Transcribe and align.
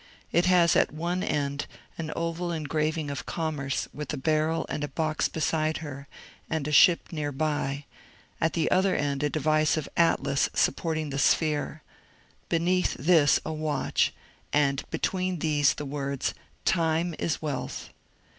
It 0.31 0.47
has 0.47 0.75
at 0.75 0.91
one 0.91 1.21
end 1.21 1.67
an 1.95 2.11
oval 2.15 2.51
engraving 2.51 3.11
of 3.11 3.27
Commerce 3.27 3.87
with 3.93 4.11
a 4.11 4.17
barrel 4.17 4.65
and 4.67 4.83
a 4.83 4.87
box 4.87 5.27
be 5.29 5.39
side 5.41 5.77
her, 5.85 6.07
and 6.49 6.67
a 6.67 6.71
ship 6.71 7.09
near 7.11 7.31
by; 7.31 7.85
at 8.41 8.53
the 8.53 8.71
other 8.71 8.95
end 8.95 9.21
a 9.21 9.29
device 9.29 9.77
of 9.77 9.87
Atlas 9.95 10.49
supporting 10.55 11.11
the 11.11 11.19
sphere; 11.19 11.83
beneath 12.49 12.95
this 12.95 13.39
a 13.45 13.53
watch, 13.53 14.11
and 14.51 14.83
be 14.89 14.97
tween 14.97 15.37
these 15.37 15.75
the 15.75 15.85
words, 15.85 16.33
*' 16.51 16.65
Time 16.65 17.13
is 17.19 17.39
Wealth." 17.39 17.89